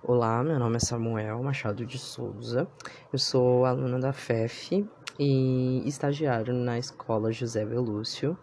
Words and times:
Olá, 0.00 0.44
meu 0.44 0.60
nome 0.60 0.76
é 0.76 0.78
Samuel 0.78 1.42
Machado 1.42 1.84
de 1.84 1.98
Souza, 1.98 2.68
eu 3.12 3.18
sou 3.18 3.64
aluna 3.64 3.98
da 3.98 4.12
FEF 4.12 4.86
e 5.18 5.82
estagiário 5.86 6.54
na 6.54 6.78
escola 6.78 7.32
José 7.32 7.64
Velúcio 7.64 8.38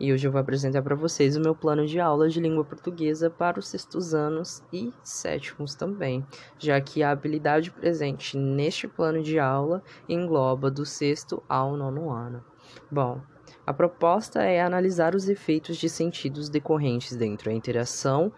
e 0.00 0.10
hoje 0.14 0.26
eu 0.26 0.32
vou 0.32 0.40
apresentar 0.40 0.82
para 0.82 0.96
vocês 0.96 1.36
o 1.36 1.40
meu 1.40 1.54
plano 1.54 1.86
de 1.86 2.00
aula 2.00 2.26
de 2.26 2.40
língua 2.40 2.64
portuguesa 2.64 3.28
para 3.28 3.60
os 3.60 3.68
sextos 3.68 4.14
anos 4.14 4.62
e 4.72 4.94
sétimos 5.02 5.74
também, 5.74 6.26
já 6.58 6.80
que 6.80 7.02
a 7.02 7.10
habilidade 7.10 7.70
presente 7.70 8.38
neste 8.38 8.88
plano 8.88 9.22
de 9.22 9.38
aula 9.38 9.82
engloba 10.08 10.70
do 10.70 10.86
sexto 10.86 11.42
ao 11.46 11.76
nono 11.76 12.10
ano. 12.10 12.42
Bom, 12.90 13.20
a 13.66 13.74
proposta 13.74 14.42
é 14.42 14.62
analisar 14.62 15.14
os 15.14 15.28
efeitos 15.28 15.76
de 15.76 15.88
sentidos 15.88 16.48
decorrentes 16.48 17.14
dentro 17.14 17.50
da 17.50 17.56
interação 17.56 18.32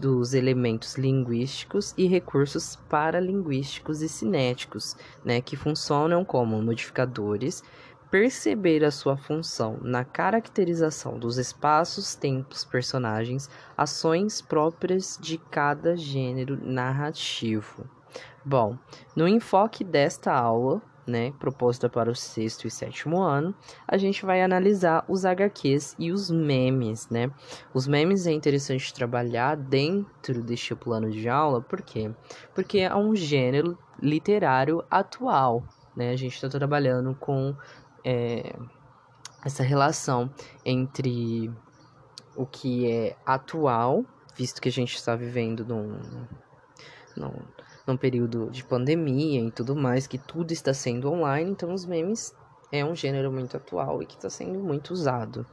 dos 0.00 0.32
elementos 0.32 0.96
linguísticos 0.96 1.92
e 1.96 2.06
recursos 2.06 2.76
paralinguísticos 2.88 4.00
e 4.00 4.08
cinéticos, 4.08 4.96
né, 5.22 5.42
que 5.42 5.56
funcionam 5.56 6.24
como 6.24 6.60
modificadores, 6.62 7.62
perceber 8.10 8.82
a 8.82 8.90
sua 8.90 9.16
função 9.16 9.78
na 9.82 10.02
caracterização 10.02 11.18
dos 11.18 11.36
espaços, 11.36 12.14
tempos, 12.14 12.64
personagens, 12.64 13.48
ações 13.76 14.40
próprias 14.40 15.18
de 15.20 15.36
cada 15.36 15.96
gênero 15.96 16.58
narrativo. 16.60 17.84
Bom, 18.44 18.76
no 19.14 19.28
enfoque 19.28 19.84
desta 19.84 20.32
aula, 20.32 20.80
né, 21.10 21.32
proposta 21.38 21.88
para 21.88 22.10
o 22.10 22.14
sexto 22.14 22.66
e 22.66 22.70
sétimo 22.70 23.20
ano, 23.20 23.54
a 23.86 23.96
gente 23.98 24.24
vai 24.24 24.42
analisar 24.42 25.04
os 25.08 25.24
HQs 25.24 25.96
e 25.98 26.12
os 26.12 26.30
memes, 26.30 27.08
né? 27.10 27.30
Os 27.74 27.86
memes 27.86 28.26
é 28.26 28.32
interessante 28.32 28.94
trabalhar 28.94 29.56
dentro 29.56 30.42
deste 30.42 30.74
plano 30.74 31.10
de 31.10 31.28
aula, 31.28 31.60
por 31.60 31.82
quê? 31.82 32.10
Porque 32.54 32.78
é 32.78 32.94
um 32.94 33.14
gênero 33.14 33.76
literário 34.00 34.84
atual, 34.90 35.64
né? 35.96 36.10
A 36.10 36.16
gente 36.16 36.34
está 36.34 36.48
trabalhando 36.48 37.14
com 37.16 37.54
é, 38.04 38.54
essa 39.44 39.62
relação 39.62 40.30
entre 40.64 41.50
o 42.36 42.46
que 42.46 42.90
é 42.90 43.16
atual, 43.26 44.04
visto 44.36 44.60
que 44.60 44.68
a 44.68 44.72
gente 44.72 44.94
está 44.94 45.16
vivendo 45.16 45.64
num, 45.64 46.26
num 47.16 47.32
num 47.90 47.96
período 47.96 48.48
de 48.50 48.64
pandemia 48.64 49.40
e 49.40 49.50
tudo 49.50 49.74
mais, 49.74 50.06
que 50.06 50.18
tudo 50.18 50.52
está 50.52 50.72
sendo 50.72 51.10
online, 51.10 51.50
então 51.50 51.72
os 51.74 51.84
memes 51.84 52.34
é 52.72 52.84
um 52.84 52.94
gênero 52.94 53.32
muito 53.32 53.56
atual 53.56 54.02
e 54.02 54.06
que 54.06 54.14
está 54.14 54.30
sendo 54.30 54.60
muito 54.60 54.92
usado. 54.92 55.44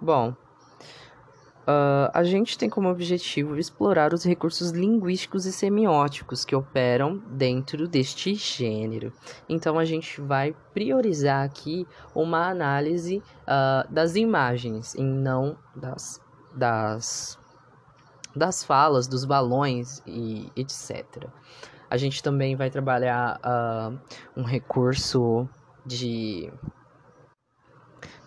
Bom, 0.00 0.30
uh, 0.30 2.10
a 2.12 2.24
gente 2.24 2.56
tem 2.56 2.70
como 2.70 2.88
objetivo 2.88 3.58
explorar 3.58 4.14
os 4.14 4.24
recursos 4.24 4.70
linguísticos 4.70 5.44
e 5.44 5.52
semióticos 5.52 6.44
que 6.44 6.56
operam 6.56 7.18
dentro 7.28 7.86
deste 7.86 8.34
gênero. 8.34 9.12
Então 9.48 9.78
a 9.78 9.84
gente 9.84 10.20
vai 10.20 10.56
priorizar 10.72 11.44
aqui 11.44 11.86
uma 12.14 12.48
análise 12.48 13.22
uh, 13.42 13.92
das 13.92 14.16
imagens 14.16 14.94
e 14.94 15.02
não 15.02 15.58
das, 15.76 16.20
das 16.54 17.38
das 18.34 18.64
falas, 18.64 19.06
dos 19.06 19.24
balões 19.24 20.02
e 20.06 20.50
etc. 20.56 21.28
A 21.90 21.96
gente 21.96 22.22
também 22.22 22.56
vai 22.56 22.70
trabalhar 22.70 23.40
uh, 23.44 23.98
um 24.36 24.42
recurso 24.42 25.48
de. 25.84 26.52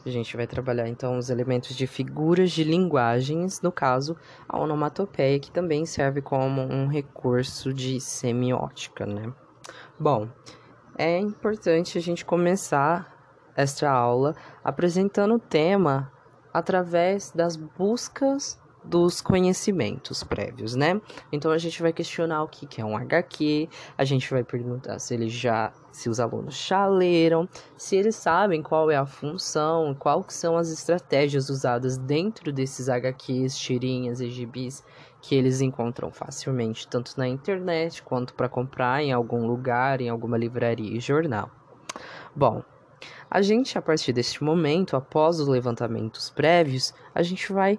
A 0.05 0.09
gente 0.09 0.37
vai 0.37 0.47
trabalhar 0.47 0.87
então 0.87 1.17
os 1.17 1.29
elementos 1.29 1.75
de 1.75 1.85
figuras 1.85 2.51
de 2.51 2.63
linguagens, 2.63 3.61
no 3.61 3.71
caso, 3.71 4.15
a 4.47 4.57
onomatopeia, 4.57 5.39
que 5.39 5.51
também 5.51 5.85
serve 5.85 6.21
como 6.21 6.61
um 6.61 6.87
recurso 6.87 7.73
de 7.73 7.99
semiótica, 7.99 9.05
né? 9.05 9.33
Bom, 9.99 10.29
é 10.97 11.19
importante 11.19 11.97
a 11.97 12.01
gente 12.01 12.23
começar 12.23 13.13
esta 13.55 13.89
aula 13.89 14.35
apresentando 14.63 15.35
o 15.35 15.39
tema 15.39 16.11
através 16.53 17.31
das 17.31 17.57
buscas 17.57 18.57
dos 18.87 19.21
conhecimentos 19.21 20.23
prévios, 20.23 20.75
né? 20.75 20.99
Então 21.31 21.51
a 21.51 21.57
gente 21.57 21.81
vai 21.81 21.91
questionar 21.91 22.43
o 22.43 22.47
que, 22.47 22.65
que 22.65 22.81
é 22.81 22.85
um 22.85 22.97
HQ, 22.97 23.69
a 23.97 24.03
gente 24.05 24.29
vai 24.31 24.43
perguntar 24.43 24.99
se 24.99 25.13
eles 25.13 25.33
já, 25.33 25.73
se 25.91 26.09
os 26.09 26.19
alunos 26.19 26.55
já 26.55 26.87
leram, 26.87 27.47
se 27.75 27.95
eles 27.95 28.15
sabem 28.15 28.61
qual 28.61 28.89
é 28.89 28.95
a 28.95 29.05
função, 29.05 29.93
quais 29.93 30.33
são 30.33 30.57
as 30.57 30.69
estratégias 30.69 31.49
usadas 31.49 31.97
dentro 31.97 32.51
desses 32.51 32.87
HQs, 32.87 33.57
tirinhas 33.57 34.21
e 34.21 34.29
gibis 34.29 34.83
que 35.21 35.35
eles 35.35 35.59
encontram 35.59 36.11
facilmente, 36.11 36.87
tanto 36.87 37.13
na 37.17 37.27
internet 37.27 38.01
quanto 38.03 38.33
para 38.33 38.47
comprar 38.47 39.03
em 39.03 39.11
algum 39.11 39.45
lugar, 39.45 39.99
em 39.99 40.09
alguma 40.09 40.37
livraria 40.37 40.95
e 40.95 40.99
jornal. 40.99 41.51
Bom, 42.35 42.63
a 43.29 43.41
gente, 43.41 43.77
a 43.77 43.81
partir 43.81 44.13
deste 44.13 44.41
momento, 44.41 44.95
após 44.95 45.39
os 45.39 45.47
levantamentos 45.47 46.29
prévios, 46.29 46.93
a 47.13 47.21
gente 47.21 47.51
vai 47.51 47.77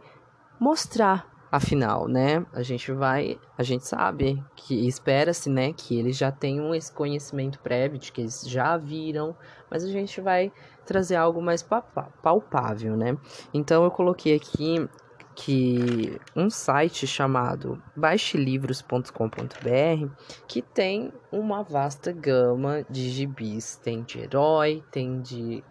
mostrar 0.59 1.39
afinal, 1.51 2.07
né? 2.07 2.45
A 2.53 2.63
gente 2.63 2.93
vai, 2.93 3.39
a 3.57 3.63
gente 3.63 3.87
sabe 3.87 4.43
que 4.55 4.87
espera-se, 4.87 5.49
né, 5.49 5.73
que 5.73 5.99
eles 5.99 6.17
já 6.17 6.31
tenham 6.31 6.75
esse 6.75 6.93
conhecimento 6.93 7.59
prévio 7.61 7.99
de 7.99 8.13
que 8.13 8.21
eles 8.21 8.45
já 8.47 8.77
viram, 8.77 9.35
mas 9.71 9.85
a 9.85 9.89
gente 9.89 10.21
vai 10.21 10.53
trazer 10.85 11.17
algo 11.17 11.43
mais 11.43 11.63
palpável, 11.63 12.97
né? 12.97 13.17
Então 13.53 13.85
eu 13.85 13.91
coloquei 13.91 14.37
aqui 14.37 14.89
que 15.35 16.21
um 16.35 16.51
site 16.51 17.07
chamado 17.07 17.81
baixelivros.com.br 17.95 20.11
que 20.49 20.61
tem 20.61 21.13
uma 21.31 21.63
vasta 21.63 22.11
gama 22.11 22.85
de 22.91 23.09
gibis, 23.09 23.77
tem 23.77 24.03
de 24.03 24.19
herói, 24.19 24.83
tem 24.91 25.21
de 25.21 25.63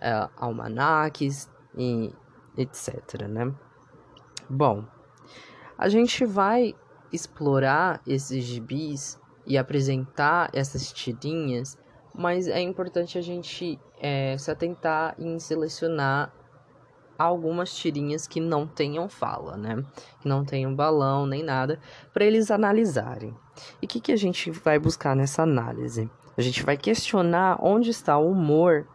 uh, 0.00 0.30
almanaques 0.38 1.50
e 1.76 2.10
etc, 2.56 3.28
né? 3.28 3.52
Bom, 4.52 4.84
a 5.78 5.88
gente 5.88 6.24
vai 6.24 6.74
explorar 7.12 8.02
esses 8.04 8.42
gibis 8.42 9.16
e 9.46 9.56
apresentar 9.56 10.50
essas 10.52 10.92
tirinhas, 10.92 11.78
mas 12.12 12.48
é 12.48 12.60
importante 12.60 13.16
a 13.16 13.20
gente 13.20 13.78
é, 14.00 14.36
se 14.36 14.50
atentar 14.50 15.14
em 15.20 15.38
selecionar 15.38 16.34
algumas 17.16 17.72
tirinhas 17.72 18.26
que 18.26 18.40
não 18.40 18.66
tenham 18.66 19.08
fala, 19.08 19.56
né? 19.56 19.84
Que 20.20 20.26
não 20.26 20.44
tenham 20.44 20.74
balão 20.74 21.26
nem 21.26 21.44
nada, 21.44 21.78
para 22.12 22.24
eles 22.24 22.50
analisarem. 22.50 23.32
E 23.80 23.86
o 23.86 23.88
que, 23.88 24.00
que 24.00 24.10
a 24.10 24.16
gente 24.16 24.50
vai 24.50 24.80
buscar 24.80 25.14
nessa 25.14 25.44
análise? 25.44 26.10
A 26.36 26.42
gente 26.42 26.64
vai 26.64 26.76
questionar 26.76 27.56
onde 27.62 27.90
está 27.90 28.18
o 28.18 28.32
humor 28.32 28.88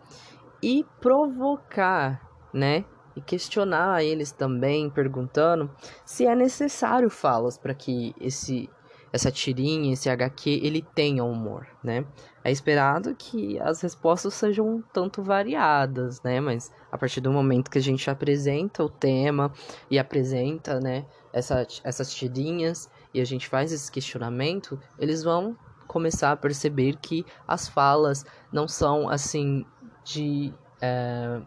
e 0.61 0.85
provocar, 0.99 2.21
né? 2.53 2.83
E 3.15 3.21
questionar 3.21 4.03
eles 4.03 4.31
também, 4.31 4.89
perguntando 4.89 5.69
se 6.05 6.25
é 6.25 6.35
necessário 6.35 7.09
falas 7.09 7.57
para 7.57 7.73
que 7.73 8.13
esse 8.19 8.69
essa 9.15 9.31
tirinha, 9.31 9.93
esse 9.93 10.09
HQ, 10.09 10.59
ele 10.61 10.85
tenha 10.93 11.23
humor, 11.23 11.65
né? 11.81 12.05
É 12.43 12.51
esperado 12.51 13.15
que 13.15 13.57
as 13.59 13.79
respostas 13.79 14.33
sejam 14.33 14.67
um 14.67 14.81
tanto 14.81 15.23
variadas, 15.23 16.21
né? 16.21 16.41
Mas 16.41 16.69
a 16.91 16.97
partir 16.97 17.21
do 17.21 17.31
momento 17.31 17.71
que 17.71 17.77
a 17.77 17.81
gente 17.81 18.09
apresenta 18.09 18.83
o 18.83 18.89
tema 18.89 19.53
e 19.89 19.97
apresenta, 19.97 20.81
né, 20.81 21.05
essa, 21.31 21.65
essas 21.81 22.13
tirinhas 22.13 22.89
e 23.13 23.21
a 23.21 23.25
gente 23.25 23.47
faz 23.47 23.71
esse 23.71 23.89
questionamento, 23.89 24.77
eles 24.99 25.23
vão 25.23 25.55
começar 25.87 26.33
a 26.33 26.37
perceber 26.37 26.97
que 26.97 27.25
as 27.47 27.69
falas 27.69 28.25
não 28.51 28.67
são 28.67 29.07
assim 29.07 29.65
de 30.03 30.53
é, 30.81 31.41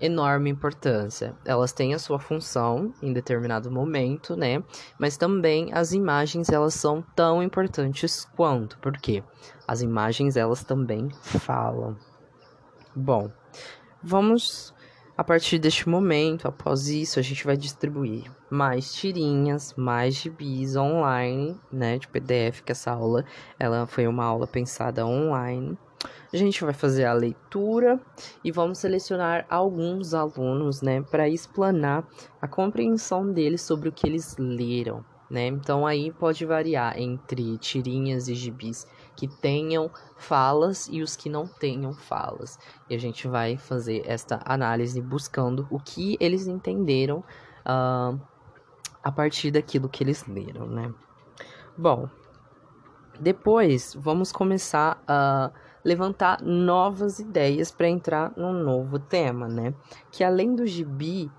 enorme 0.00 0.50
importância. 0.50 1.34
Elas 1.44 1.72
têm 1.72 1.94
a 1.94 1.98
sua 1.98 2.18
função 2.18 2.92
em 3.02 3.12
determinado 3.12 3.70
momento, 3.70 4.36
né? 4.36 4.62
Mas 4.98 5.16
também 5.16 5.72
as 5.72 5.92
imagens 5.92 6.50
elas 6.50 6.74
são 6.74 7.02
tão 7.14 7.42
importantes 7.42 8.24
quanto, 8.36 8.78
porque 8.78 9.22
as 9.66 9.82
imagens 9.82 10.36
elas 10.36 10.62
também 10.62 11.10
falam. 11.10 11.96
Bom, 12.94 13.30
vamos 14.02 14.74
a 15.16 15.24
partir 15.24 15.58
deste 15.58 15.88
momento, 15.88 16.46
após 16.46 16.88
isso, 16.88 17.18
a 17.18 17.22
gente 17.22 17.42
vai 17.46 17.56
distribuir 17.56 18.30
mais 18.50 18.92
tirinhas, 18.92 19.72
mais 19.74 20.14
gibis 20.14 20.76
online, 20.76 21.58
né, 21.72 21.96
de 21.96 22.06
PDF, 22.06 22.62
que 22.62 22.72
essa 22.72 22.90
aula, 22.90 23.24
ela 23.58 23.86
foi 23.86 24.06
uma 24.06 24.24
aula 24.26 24.46
pensada 24.46 25.06
online. 25.06 25.78
A 26.32 26.36
gente 26.36 26.64
vai 26.64 26.74
fazer 26.74 27.04
a 27.04 27.12
leitura 27.12 28.00
e 28.42 28.50
vamos 28.50 28.78
selecionar 28.78 29.46
alguns 29.48 30.14
alunos, 30.14 30.82
né, 30.82 31.02
para 31.02 31.28
explanar 31.28 32.06
a 32.40 32.48
compreensão 32.48 33.32
deles 33.32 33.62
sobre 33.62 33.88
o 33.88 33.92
que 33.92 34.06
eles 34.06 34.36
leram, 34.38 35.04
né? 35.30 35.46
Então 35.46 35.86
aí 35.86 36.12
pode 36.12 36.44
variar 36.44 36.98
entre 36.98 37.56
tirinhas 37.58 38.28
e 38.28 38.34
gibis 38.34 38.86
que 39.16 39.26
tenham 39.26 39.90
falas 40.16 40.88
e 40.90 41.02
os 41.02 41.16
que 41.16 41.28
não 41.28 41.46
tenham 41.46 41.92
falas. 41.94 42.58
E 42.88 42.94
a 42.94 42.98
gente 42.98 43.26
vai 43.26 43.56
fazer 43.56 44.02
esta 44.06 44.40
análise 44.44 45.00
buscando 45.00 45.66
o 45.70 45.80
que 45.80 46.16
eles 46.20 46.46
entenderam 46.46 47.24
uh, 47.64 48.20
a 49.02 49.12
partir 49.12 49.50
daquilo 49.50 49.88
que 49.88 50.04
eles 50.04 50.26
leram, 50.26 50.66
né? 50.66 50.92
Bom, 51.76 52.08
depois 53.20 53.96
vamos 53.98 54.32
começar 54.32 55.02
a 55.06 55.50
levantar 55.86 56.42
novas 56.42 57.20
ideias 57.20 57.70
para 57.70 57.88
entrar 57.88 58.32
num 58.36 58.52
novo 58.52 58.98
tema, 58.98 59.46
né? 59.46 59.72
Que 60.10 60.24
além 60.24 60.52
do 60.52 60.66
gibi, 60.66 61.30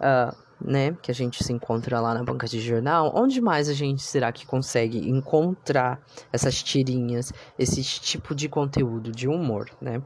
uh, 0.00 0.34
né, 0.58 0.96
que 1.02 1.10
a 1.10 1.14
gente 1.14 1.44
se 1.44 1.52
encontra 1.52 2.00
lá 2.00 2.14
na 2.14 2.24
banca 2.24 2.46
de 2.46 2.60
jornal, 2.60 3.12
onde 3.14 3.42
mais 3.42 3.68
a 3.68 3.74
gente 3.74 4.02
será 4.02 4.32
que 4.32 4.46
consegue 4.46 5.10
encontrar 5.10 6.00
essas 6.32 6.62
tirinhas, 6.62 7.30
esse 7.58 7.82
tipo 7.82 8.34
de 8.34 8.48
conteúdo 8.48 9.12
de 9.12 9.28
humor, 9.28 9.68
né? 9.80 10.02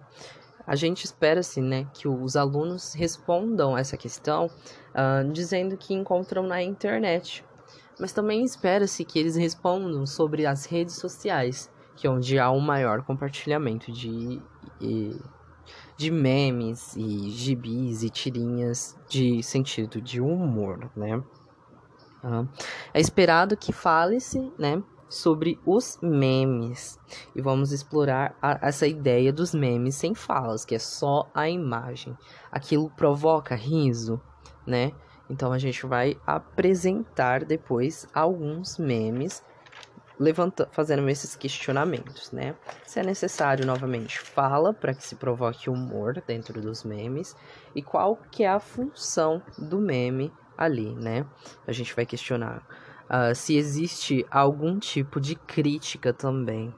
A 0.66 0.74
gente 0.74 1.04
espera, 1.04 1.40
assim, 1.40 1.62
né, 1.62 1.86
que 1.92 2.08
os 2.08 2.36
alunos 2.36 2.94
respondam 2.94 3.78
essa 3.78 3.96
questão 3.96 4.46
uh, 4.46 5.30
dizendo 5.30 5.76
que 5.76 5.94
encontram 5.94 6.42
na 6.42 6.60
internet. 6.60 7.44
Mas 8.00 8.12
também 8.12 8.42
espera-se 8.42 9.04
que 9.04 9.20
eles 9.20 9.36
respondam 9.36 10.04
sobre 10.04 10.46
as 10.46 10.64
redes 10.64 10.96
sociais, 10.96 11.70
que 11.96 12.06
é 12.06 12.10
onde 12.10 12.38
há 12.38 12.50
um 12.50 12.60
maior 12.60 13.02
compartilhamento 13.02 13.92
de, 13.92 14.40
de 15.96 16.10
memes 16.10 16.96
e 16.96 17.30
gibis 17.30 18.02
e 18.02 18.10
tirinhas 18.10 18.98
de 19.08 19.42
sentido 19.42 20.00
de 20.00 20.20
humor, 20.20 20.90
né? 20.96 21.22
É 22.92 23.00
esperado 23.00 23.56
que 23.56 23.72
fale-se, 23.72 24.50
né, 24.58 24.82
sobre 25.08 25.60
os 25.64 25.98
memes. 26.02 26.98
E 27.34 27.42
vamos 27.42 27.70
explorar 27.70 28.36
a, 28.40 28.58
essa 28.66 28.86
ideia 28.86 29.32
dos 29.32 29.54
memes 29.54 29.94
sem 29.94 30.14
falas, 30.14 30.64
que 30.64 30.74
é 30.74 30.78
só 30.78 31.28
a 31.34 31.48
imagem. 31.48 32.16
Aquilo 32.50 32.90
provoca 32.90 33.54
riso, 33.54 34.20
né? 34.66 34.92
Então 35.28 35.52
a 35.52 35.58
gente 35.58 35.86
vai 35.86 36.16
apresentar 36.26 37.44
depois 37.44 38.06
alguns 38.14 38.78
memes 38.78 39.44
levanta, 40.18 40.68
fazendo 40.72 41.08
esses 41.08 41.34
questionamentos, 41.34 42.30
né? 42.30 42.54
Se 42.84 43.00
é 43.00 43.02
necessário 43.02 43.66
novamente 43.66 44.18
fala 44.18 44.72
para 44.72 44.94
que 44.94 45.04
se 45.04 45.16
provoque 45.16 45.68
humor 45.68 46.22
dentro 46.26 46.60
dos 46.60 46.84
memes 46.84 47.36
e 47.74 47.82
qual 47.82 48.16
que 48.30 48.44
é 48.44 48.48
a 48.48 48.60
função 48.60 49.42
do 49.58 49.78
meme 49.78 50.32
ali, 50.56 50.94
né? 50.94 51.26
A 51.66 51.72
gente 51.72 51.94
vai 51.94 52.06
questionar 52.06 52.62
uh, 53.04 53.34
se 53.34 53.56
existe 53.56 54.26
algum 54.30 54.78
tipo 54.78 55.20
de 55.20 55.34
crítica 55.34 56.12
também, 56.12 56.72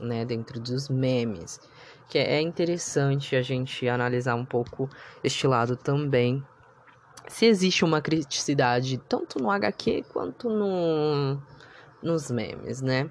né, 0.00 0.24
dentro 0.24 0.58
dos 0.60 0.88
memes, 0.88 1.60
que 2.08 2.18
é 2.18 2.40
interessante 2.40 3.36
a 3.36 3.42
gente 3.42 3.88
analisar 3.88 4.34
um 4.34 4.44
pouco 4.44 4.88
este 5.22 5.46
lado 5.46 5.76
também. 5.76 6.44
Se 7.28 7.46
existe 7.46 7.84
uma 7.84 8.00
criticidade 8.00 8.98
tanto 8.98 9.40
no 9.40 9.50
HQ 9.50 10.04
quanto 10.12 10.48
no, 10.48 11.40
nos 12.02 12.30
memes, 12.30 12.80
né? 12.80 13.10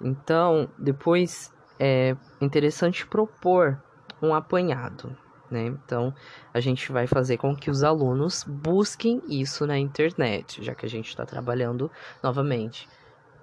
Então, 0.00 0.68
depois 0.78 1.52
é 1.78 2.16
interessante 2.40 3.06
propor 3.06 3.80
um 4.20 4.34
apanhado, 4.34 5.16
né? 5.50 5.66
Então, 5.66 6.12
a 6.52 6.60
gente 6.60 6.90
vai 6.92 7.06
fazer 7.06 7.36
com 7.36 7.54
que 7.54 7.70
os 7.70 7.82
alunos 7.82 8.44
busquem 8.44 9.22
isso 9.28 9.66
na 9.66 9.78
internet, 9.78 10.62
já 10.62 10.74
que 10.74 10.86
a 10.86 10.88
gente 10.88 11.08
está 11.08 11.24
trabalhando 11.24 11.90
novamente 12.22 12.88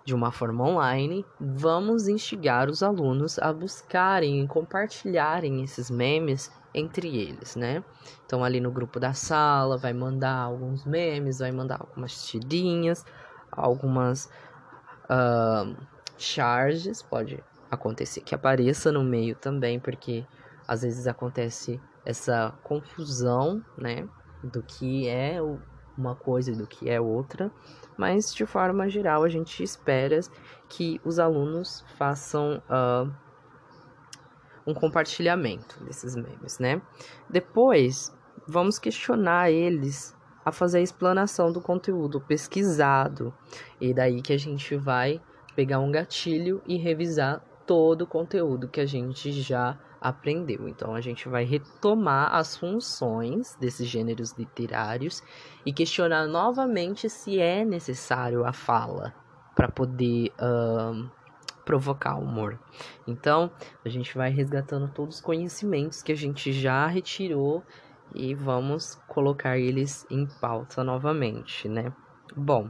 de 0.06 0.14
uma 0.14 0.32
forma 0.32 0.64
online. 0.68 1.26
Vamos 1.40 2.08
instigar 2.08 2.70
os 2.70 2.84
alunos 2.84 3.40
a 3.40 3.54
buscarem 3.54 4.44
e 4.44 4.48
compartilharem 4.48 5.64
esses 5.64 5.90
memes 5.90 6.52
entre 6.74 7.16
eles, 7.16 7.56
né? 7.56 7.84
Então, 8.26 8.44
ali 8.44 8.60
no 8.60 8.72
grupo 8.72 9.00
da 9.00 9.14
sala, 9.14 9.78
vai 9.78 9.94
mandar 9.94 10.36
alguns 10.36 10.86
memes, 10.86 11.40
vai 11.40 11.52
mandar 11.52 11.80
algumas 11.80 12.26
tirinhas, 12.26 13.06
algumas 13.52 14.30
charges, 16.18 17.02
pode 17.02 17.44
acontecer 17.70 18.22
que 18.22 18.36
apareça 18.36 18.92
no 18.92 19.04
meio 19.04 19.36
também, 19.36 19.80
porque 19.80 20.26
às 20.68 20.82
vezes 20.82 21.08
acontece 21.08 21.82
essa 22.06 22.54
confusão, 22.64 23.64
né, 23.78 24.08
do 24.44 24.62
que 24.62 25.08
é 25.08 25.40
uma 25.98 26.16
coisa 26.16 26.52
e 26.52 26.56
do 26.56 26.68
que 26.68 26.90
é 26.90 27.00
outra, 27.00 27.52
mas 27.98 28.34
de 28.34 28.46
forma 28.46 28.90
geral 28.90 29.24
a 29.24 29.30
gente 29.30 29.64
espera 29.64 30.20
que 30.68 31.00
os 31.04 31.20
alunos 31.20 31.86
façam 31.98 32.62
uh, 32.70 33.12
um 34.66 34.74
compartilhamento 34.74 35.84
desses 35.84 36.16
memes, 36.16 36.58
né? 36.58 36.82
Depois 37.30 38.14
vamos 38.48 38.80
questionar 38.80 39.52
eles 39.52 40.16
a 40.46 40.52
fazer 40.52 40.80
a 40.80 40.82
explanação 40.82 41.52
do 41.52 41.62
conteúdo 41.62 42.20
pesquisado 42.22 43.34
e 43.80 43.94
daí 43.94 44.22
que 44.22 44.34
a 44.34 44.38
gente 44.38 44.76
vai 44.76 45.22
pegar 45.56 45.80
um 45.80 45.92
gatilho 45.92 46.62
e 46.68 46.78
revisar 46.78 47.42
todo 47.66 48.04
o 48.04 48.08
conteúdo 48.08 48.68
que 48.68 48.82
a 48.82 48.86
gente 48.86 49.32
já 49.32 49.78
aprendeu. 50.02 50.68
Então 50.68 50.94
a 50.94 51.00
gente 51.00 51.30
vai 51.30 51.46
retomar 51.46 52.36
as 52.36 52.58
funções 52.58 53.56
desses 53.56 53.88
gêneros 53.88 54.34
literários 54.34 55.24
e 55.66 55.72
questionar 55.72 56.28
novamente 56.28 57.10
se 57.10 57.40
é 57.40 57.64
necessário 57.64 58.46
a 58.46 58.52
fala 58.52 59.14
para 59.56 59.70
poder 59.70 60.32
uh, 60.40 61.10
provocar 61.64 62.16
humor. 62.16 62.60
Então 63.08 63.50
a 63.86 63.90
gente 63.90 64.16
vai 64.16 64.30
resgatando 64.30 64.90
todos 64.90 65.16
os 65.16 65.22
conhecimentos 65.22 66.04
que 66.04 66.12
a 66.12 66.18
gente 66.18 66.52
já 66.52 66.86
retirou 66.88 67.64
e 68.14 68.34
vamos 68.34 68.96
colocar 69.08 69.58
eles 69.58 70.06
em 70.10 70.26
pauta 70.40 70.84
novamente, 70.84 71.68
né? 71.68 71.94
Bom, 72.36 72.70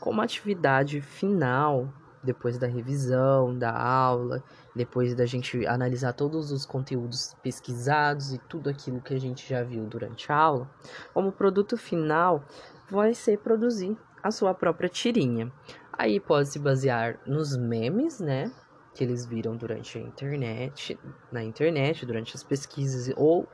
como 0.00 0.20
atividade 0.20 1.00
final 1.00 1.92
depois 2.26 2.58
da 2.58 2.66
revisão 2.66 3.56
da 3.56 3.72
aula, 3.72 4.42
depois 4.74 5.14
da 5.14 5.24
gente 5.24 5.64
analisar 5.66 6.12
todos 6.12 6.50
os 6.50 6.66
conteúdos 6.66 7.34
pesquisados 7.42 8.32
e 8.32 8.38
tudo 8.38 8.68
aquilo 8.68 9.00
que 9.00 9.14
a 9.14 9.20
gente 9.20 9.48
já 9.48 9.62
viu 9.62 9.84
durante 9.86 10.30
a 10.30 10.36
aula, 10.36 10.68
como 11.14 11.30
produto 11.30 11.76
final 11.76 12.44
vai 12.90 13.14
ser 13.14 13.38
produzir 13.38 13.96
a 14.22 14.30
sua 14.30 14.52
própria 14.52 14.88
tirinha. 14.88 15.52
Aí 15.92 16.18
pode 16.18 16.48
se 16.48 16.58
basear 16.58 17.18
nos 17.26 17.56
memes, 17.56 18.20
né? 18.20 18.52
Que 18.92 19.04
eles 19.04 19.24
viram 19.24 19.56
durante 19.56 19.96
a 19.96 20.00
internet, 20.00 20.98
na 21.30 21.42
internet, 21.42 22.04
durante 22.04 22.34
as 22.34 22.42
pesquisas, 22.42 23.12
ou 23.16 23.48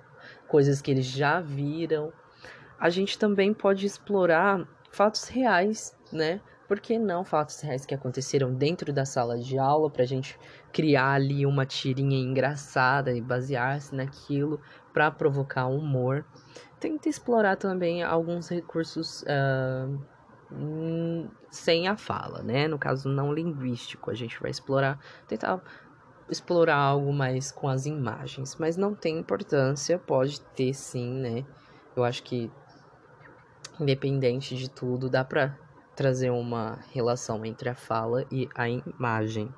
coisas 0.52 0.82
que 0.82 0.90
eles 0.90 1.06
já 1.06 1.40
viram. 1.40 2.12
A 2.78 2.90
gente 2.90 3.18
também 3.18 3.54
pode 3.54 3.86
explorar 3.86 4.68
fatos 4.90 5.26
reais, 5.28 5.96
né? 6.12 6.42
por 6.68 6.80
que 6.80 6.98
não 6.98 7.22
fatos 7.22 7.60
reais 7.60 7.84
que 7.84 7.94
aconteceram 7.94 8.54
dentro 8.54 8.94
da 8.94 9.04
sala 9.04 9.38
de 9.38 9.58
aula 9.58 9.90
para 9.90 10.04
a 10.04 10.06
gente 10.06 10.38
criar 10.72 11.12
ali 11.12 11.44
uma 11.44 11.66
tirinha 11.66 12.18
engraçada 12.18 13.12
e 13.12 13.20
basear-se 13.20 13.94
naquilo 13.94 14.58
para 14.90 15.10
provocar 15.10 15.66
humor. 15.66 16.24
Tenta 16.80 17.10
explorar 17.10 17.56
também 17.56 18.02
alguns 18.02 18.48
recursos 18.48 19.22
uh, 19.22 20.00
sem 21.50 21.88
a 21.88 21.96
fala, 21.96 22.42
né? 22.42 22.66
No 22.66 22.78
caso 22.78 23.06
não 23.06 23.34
linguístico, 23.34 24.10
a 24.10 24.14
gente 24.14 24.40
vai 24.40 24.50
explorar, 24.50 24.98
tentar 25.28 25.60
explorar 26.28 26.76
algo 26.76 27.12
mais 27.12 27.50
com 27.50 27.68
as 27.68 27.86
imagens, 27.86 28.56
mas 28.58 28.76
não 28.76 28.94
tem 28.94 29.18
importância, 29.18 29.98
pode 29.98 30.40
ter 30.40 30.74
sim, 30.74 31.12
né? 31.14 31.44
Eu 31.94 32.04
acho 32.04 32.22
que 32.22 32.50
independente 33.80 34.56
de 34.56 34.70
tudo, 34.70 35.08
dá 35.08 35.24
para 35.24 35.58
trazer 35.94 36.30
uma 36.30 36.78
relação 36.92 37.44
entre 37.44 37.68
a 37.68 37.74
fala 37.74 38.24
e 38.30 38.48
a 38.54 38.68
imagem. 38.68 39.52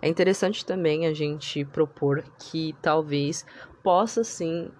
É 0.00 0.08
interessante 0.08 0.66
também 0.66 1.06
a 1.06 1.14
gente 1.14 1.64
propor 1.64 2.24
que 2.38 2.74
talvez 2.82 3.46
possa 3.82 4.24
sim 4.24 4.70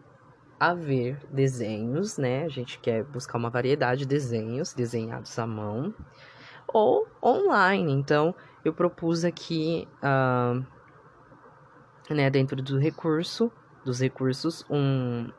haver 0.58 1.18
desenhos, 1.30 2.18
né? 2.18 2.44
A 2.44 2.48
gente 2.48 2.78
quer 2.78 3.04
buscar 3.04 3.38
uma 3.38 3.50
variedade 3.50 4.00
de 4.00 4.06
desenhos 4.06 4.72
desenhados 4.72 5.36
à 5.38 5.46
mão 5.46 5.94
ou 6.68 7.06
online. 7.22 7.92
Então, 7.92 8.34
eu 8.64 8.72
propus 8.72 9.24
aqui, 9.24 9.88
uh, 9.98 10.64
né, 12.14 12.30
dentro 12.30 12.60
do 12.62 12.78
recurso, 12.78 13.50
dos 13.84 14.00
recursos, 14.00 14.64
um, 14.70 15.30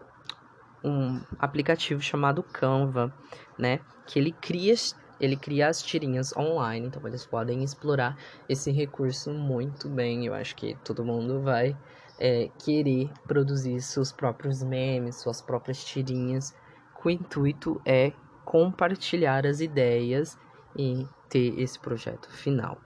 um 0.83 1.21
aplicativo 1.39 2.01
chamado 2.01 2.43
Canva, 2.43 3.13
né? 3.57 3.79
Que 4.05 4.19
ele 4.19 4.31
cria 4.31 4.73
ele 5.19 5.37
cria 5.37 5.69
as 5.69 5.81
tirinhas 5.81 6.35
online, 6.35 6.87
então 6.87 7.07
eles 7.07 7.25
podem 7.25 7.63
explorar 7.63 8.17
esse 8.49 8.71
recurso 8.71 9.31
muito 9.31 9.87
bem. 9.87 10.25
Eu 10.25 10.33
acho 10.33 10.53
que 10.55 10.75
todo 10.83 11.05
mundo 11.05 11.41
vai 11.41 11.77
é, 12.19 12.49
querer 12.59 13.09
produzir 13.25 13.79
seus 13.81 14.11
próprios 14.11 14.61
memes, 14.61 15.15
suas 15.15 15.41
próprias 15.41 15.83
tirinhas, 15.85 16.53
o 17.05 17.09
intuito 17.09 17.81
é 17.85 18.13
compartilhar 18.45 19.45
as 19.45 19.59
ideias 19.59 20.37
e 20.75 21.05
ter 21.29 21.59
esse 21.59 21.77
projeto 21.77 22.29
final. 22.29 22.77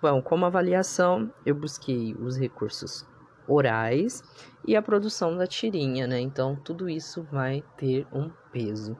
Bom, 0.00 0.22
como 0.22 0.46
avaliação, 0.46 1.32
eu 1.44 1.54
busquei 1.54 2.14
os 2.14 2.36
recursos 2.38 3.04
orais 3.48 4.22
e 4.66 4.74
a 4.76 4.82
produção 4.82 5.36
da 5.36 5.46
tirinha, 5.46 6.06
né? 6.06 6.20
Então, 6.20 6.56
tudo 6.56 6.88
isso 6.88 7.22
vai 7.30 7.62
ter 7.76 8.06
um 8.12 8.30
peso. 8.52 8.96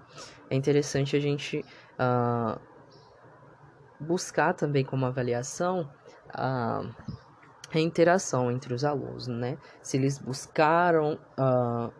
É 0.49 0.55
interessante 0.55 1.17
a 1.17 1.21
gente 1.21 1.65
uh, 1.99 2.61
buscar 3.99 4.55
também 4.55 4.85
como 4.85 5.07
avaliação 5.07 5.91
a, 6.29 6.83
a 7.73 7.79
interação 7.79 8.50
entre 8.50 8.73
os 8.73 8.85
alunos, 8.85 9.26
né? 9.26 9.59
Se 9.83 9.97
eles 9.97 10.19
buscaram 10.19 11.19
uh, 11.38 11.93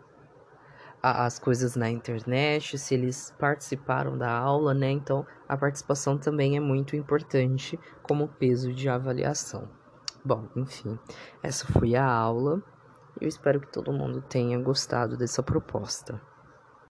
as 1.03 1.39
coisas 1.39 1.77
na 1.77 1.89
internet, 1.89 2.79
se 2.79 2.95
eles 2.95 3.35
participaram 3.39 4.17
da 4.17 4.31
aula, 4.31 4.75
né? 4.75 4.91
Então, 4.91 5.27
a 5.49 5.57
participação 5.57 6.19
também 6.19 6.57
é 6.57 6.61
muito 6.61 6.97
importante 6.97 7.79
como 8.03 8.29
peso 8.29 8.73
de 8.73 8.89
avaliação. 8.89 9.69
Bom, 10.27 10.49
enfim, 10.57 10.99
essa 11.41 11.65
foi 11.69 11.95
a 11.95 12.05
aula. 12.05 12.61
Eu 13.21 13.29
espero 13.29 13.61
que 13.61 13.69
todo 13.69 13.93
mundo 13.93 14.21
tenha 14.21 14.61
gostado 14.61 15.17
dessa 15.17 15.41
proposta. 15.41 16.21